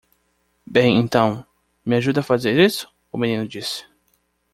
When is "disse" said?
3.47-3.85